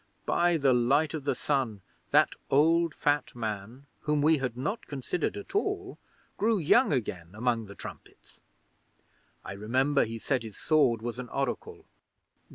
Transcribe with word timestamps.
By 0.25 0.57
the 0.57 0.73
Light 0.73 1.13
of 1.13 1.25
the 1.25 1.35
Sun, 1.35 1.81
that 2.09 2.33
old 2.49 2.95
fat 2.95 3.35
man, 3.35 3.85
whom 3.99 4.19
we 4.23 4.39
had 4.39 4.57
not 4.57 4.87
considered 4.87 5.37
at 5.37 5.53
all, 5.53 5.99
grew 6.37 6.57
young 6.57 6.91
again 6.91 7.35
among 7.35 7.67
the 7.67 7.75
trumpets! 7.75 8.41
I 9.45 9.53
remember 9.53 10.05
he 10.05 10.17
said 10.17 10.41
his 10.41 10.57
sword 10.57 11.03
was 11.03 11.19
an 11.19 11.29
oracle! 11.29 11.85